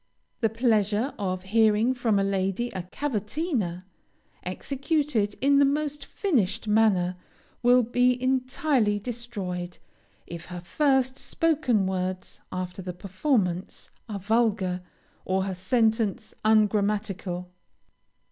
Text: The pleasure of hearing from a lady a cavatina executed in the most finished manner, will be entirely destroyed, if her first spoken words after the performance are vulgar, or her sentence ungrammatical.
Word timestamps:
The 0.39 0.49
pleasure 0.49 1.13
of 1.19 1.43
hearing 1.43 1.93
from 1.93 2.17
a 2.17 2.23
lady 2.23 2.69
a 2.71 2.81
cavatina 2.91 3.83
executed 4.41 5.35
in 5.41 5.59
the 5.59 5.63
most 5.63 6.05
finished 6.05 6.67
manner, 6.67 7.17
will 7.61 7.83
be 7.83 8.19
entirely 8.19 8.97
destroyed, 8.97 9.77
if 10.25 10.45
her 10.45 10.61
first 10.61 11.17
spoken 11.19 11.85
words 11.85 12.41
after 12.51 12.81
the 12.81 12.93
performance 12.93 13.91
are 14.09 14.17
vulgar, 14.19 14.81
or 15.23 15.43
her 15.43 15.53
sentence 15.53 16.33
ungrammatical. 16.43 17.51